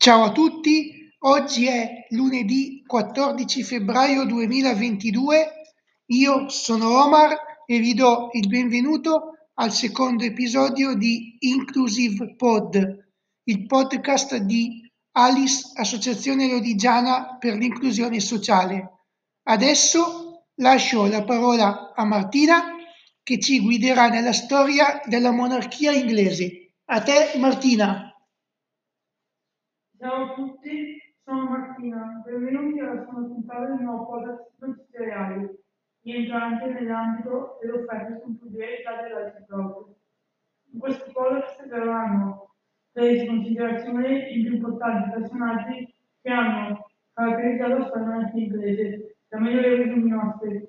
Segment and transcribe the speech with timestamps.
[0.00, 5.52] Ciao a tutti, oggi è lunedì 14 febbraio 2022,
[6.12, 7.36] io sono Omar
[7.66, 13.10] e vi do il benvenuto al secondo episodio di Inclusive Pod,
[13.42, 19.00] il podcast di Alice Associazione Lodigiana per l'inclusione sociale.
[19.48, 22.76] Adesso lascio la parola a Martina
[23.20, 26.74] che ci guiderà nella storia della monarchia inglese.
[26.84, 28.07] A te Martina.
[30.00, 35.58] Ciao a tutti, sono Martina, benvenuti alla seconda puntata del nuovo podcast notiziario,
[36.02, 39.88] rientrante nell'ambito delle offerte culturali della Ciproc.
[40.72, 42.54] In questo podcast verranno
[42.92, 49.82] prese in considerazione i più importanti personaggi che hanno caratterizzato la storia inglese, da migliori
[49.82, 50.68] resumi nostri.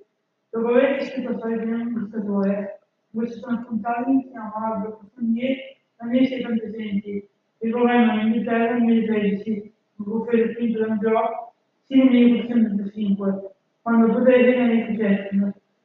[0.49, 2.79] Dopo aver iscritto a storia di un amministratore,
[3.11, 6.27] in queste sono puntati iniziamo a approfondire la mia
[6.57, 7.29] presenti
[7.61, 11.51] il governo in Inghilterra nel 2013, un gruppo del quinto Job,
[11.83, 13.51] sino al 1905,
[13.81, 14.13] quando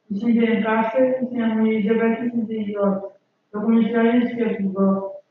[0.07, 3.11] di sentire in classe insieme ai diabetici di York,
[3.49, 5.21] la comunità iniziativo.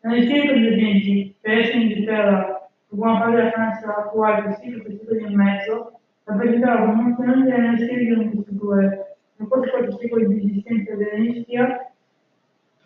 [0.00, 5.24] Nelle scelte precedenti, per essere in Inghilterra, con parte della Francia attuale del secolo secoli
[5.24, 10.36] e mezzo, la presentava come funzione delle scelte di infrastrutture, nel quasi quattro secoli di
[10.36, 11.92] esistenza dell'Enistia,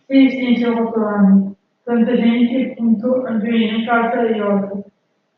[0.06, 1.55] si estinse a quattro anni
[1.86, 4.72] tanta gente appunto Angelino Carta e York.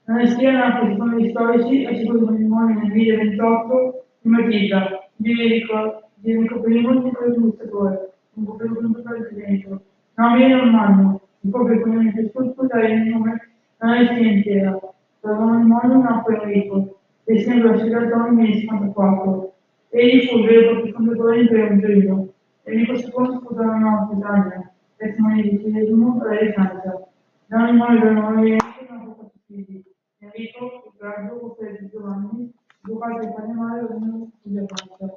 [0.04, 6.08] Non stiano a posizioni storici e secondo il matrimonio nel 2028 in Matita, di Enrico,
[6.14, 9.78] di Enrico I, Nicola Illustratore, un po' per il presidente.
[10.14, 14.78] Non viene un anno, un po' per quello che tutto dare il nome è intera.
[15.20, 19.52] Dal matrimonio nacque Enrico, e sembra scelto nel 1954.
[19.90, 22.28] Egli fu il vero fondatore per un giorno.
[22.62, 27.08] Enrico II sposò una Britannia testimonialismo realizzata
[27.46, 29.84] da un modello non possibili.
[30.18, 32.52] Enrico, il grado, José di Giovanni,
[32.84, 35.16] educato in Panamá e uno di Francia.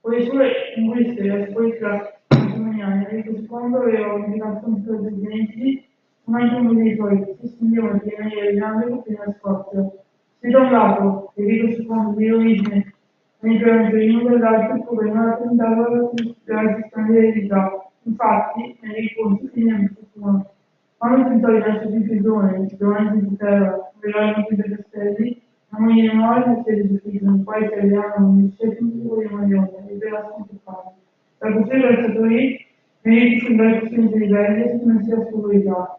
[0.00, 5.88] Con le sue linguiste e la poesia testimoniale, Enrico II aveva un'indicazione per gli studenti,
[6.24, 9.90] ma anche uno dei si spingeva di venire grande fino a Scozia.
[10.38, 12.94] Se da un lato Enrico II di origine
[13.40, 20.50] mentre Angelino dall'altro il problema rappresentava la gestione dell'eredità Infatti, nei conti finiamo furono
[20.96, 26.62] quando tentò di lasciare in prigione Giovanni di Terra, Verano di Castelli, la moglie di
[26.64, 30.94] sede di figlio, in quale italiano un discepolo di Marione, e vera sconfittata.
[31.38, 32.66] La così versato lì,
[33.02, 35.98] nei fundare coscienze di Verdi, non sia scoprita.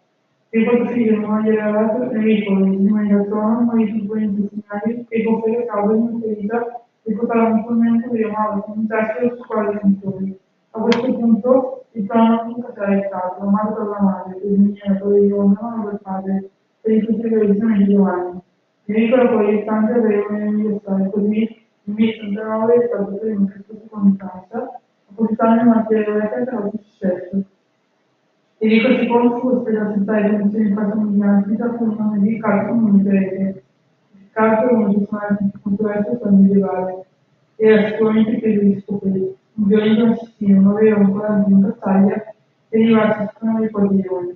[0.50, 5.06] E quattro figli non moglie ragazzo, Enrico, il prima di trono, ma i supponenti finali,
[5.08, 9.78] e conferire causa in ferita, e portare un commento di amare un testo su quale
[9.80, 10.38] funzioni.
[10.72, 12.06] A questo punto il
[12.46, 16.00] nunca sarà il caso, amato per la madre, per il minatore di Roma, per il
[16.04, 16.50] padre,
[16.82, 18.42] per i suoi tradizioni di Giovanni.
[18.86, 23.38] Nicola poi il santo aveva un anniversario, così il 1039 è stato per
[24.18, 27.44] Francia, a portare una materiale per lo successo.
[28.60, 32.74] Enrico II fu ospitato in tale condizioni di casa mediantica con il nome di Carlo
[32.74, 33.64] Monterete.
[34.32, 37.06] Carlo è un personaggio controverso medievale,
[37.56, 40.18] era sicuramente più di scoprire un
[40.54, 42.34] non aveva ancora in battaglia
[42.70, 44.36] e arrivato a suonare i padiglioni.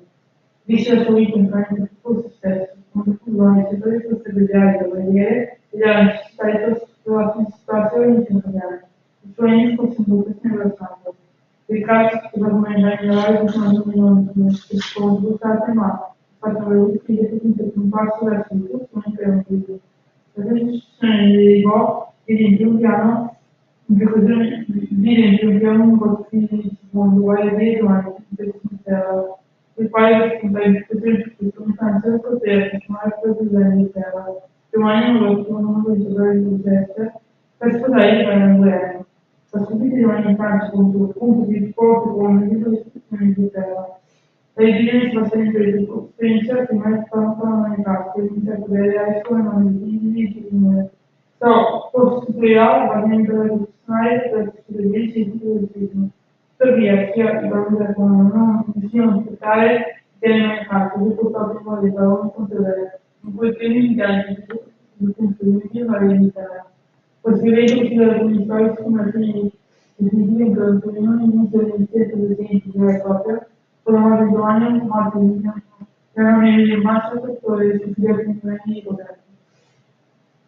[0.63, 4.87] Disse la sua vita in fretta su se stesso, quando fu necessario di sorvegliare le
[4.87, 8.87] barriere e la necessità di trovarsi in situazione di incontrare.
[9.21, 11.15] Il suo regno fosse in vocazione della santo.
[11.65, 13.83] Il calcio che da come da ignorare che sono
[14.33, 19.15] non sono bruciate, ma fatto le ultime che si un passo verso il tutto non
[19.15, 19.79] per un video.
[20.33, 23.32] La decisione di derivò di un piano
[23.85, 28.15] Viene un consiglio moduale dei domani
[29.75, 30.85] il quale risponde ai
[31.37, 34.25] circostanze del potere personale presidente di terra.
[34.69, 37.21] Domani non lo sono di giocare di successo
[37.57, 39.05] per sposare il governo.
[39.49, 43.99] La subito rimane in Francia con il punto di riporto con le istituzioni di terra.
[44.55, 48.97] La Virginia si va sempre di esperienza che mai non è caso, quindi c'è potere
[48.97, 50.93] adesso non è di
[51.43, 53.33] So, costituirà la mente
[53.83, 56.09] Snyder per servizi di turismo.
[56.55, 62.31] Tuttavia, sia i valori come non bisogna aspettare che il mercato non è da un
[62.31, 64.45] controverso, in cui più impianti
[64.95, 66.65] di consumo la vendita.
[67.19, 69.51] Questo evento si deve comunicare su una serie di
[69.97, 73.45] definitivi in cui non inizio di stesso presenti di una coppia,
[73.83, 75.41] con la Giovanni e Martin,
[76.13, 78.15] che erano i massimi settori di studio
[78.63, 79.22] di governo.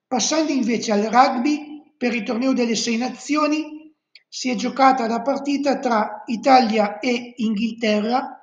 [0.07, 3.95] Passando invece al rugby, per il torneo delle sei nazioni,
[4.29, 8.37] si è giocata la partita tra Italia e Inghilterra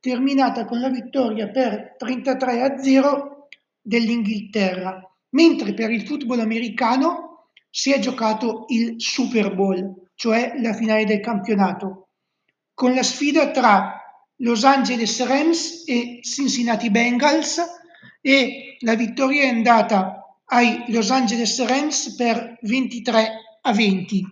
[0.00, 3.48] terminata con la vittoria per 33 a 0
[3.80, 5.00] dell'Inghilterra,
[5.30, 11.20] mentre per il football americano si è giocato il Super Bowl, cioè la finale del
[11.20, 12.10] campionato,
[12.72, 14.00] con la sfida tra
[14.36, 17.60] Los Angeles Rams e Cincinnati Bengals
[18.20, 24.22] e la vittoria è andata ai Los Angeles Rams per 23 a 20.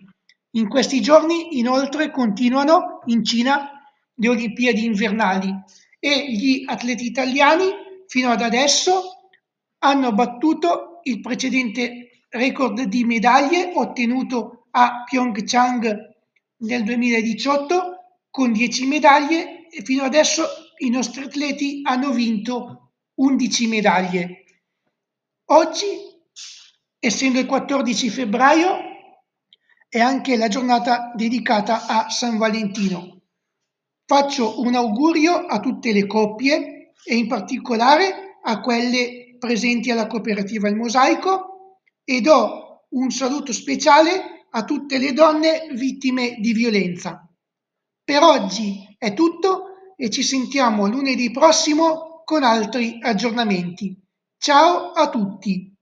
[0.51, 3.71] In questi giorni inoltre continuano in Cina
[4.13, 5.53] le Olimpiadi invernali
[5.99, 7.69] e gli atleti italiani
[8.07, 9.29] fino ad adesso
[9.79, 16.13] hanno battuto il precedente record di medaglie ottenuto a Pyeongchang
[16.57, 17.95] nel 2018
[18.29, 20.45] con 10 medaglie e fino adesso
[20.77, 24.44] i nostri atleti hanno vinto 11 medaglie.
[25.49, 25.85] Oggi,
[26.97, 28.77] essendo il 14 febbraio,
[29.87, 33.21] è anche la giornata dedicata a San Valentino.
[34.07, 40.67] Faccio un augurio a tutte le coppie e in particolare a quelle presenti alla cooperativa
[40.67, 47.23] Il Mosaico e do un saluto speciale a tutte le donne vittime di violenza.
[48.03, 54.04] Per oggi è tutto e ci sentiamo lunedì prossimo con altri aggiornamenti.
[54.37, 55.74] Ciao a tutti!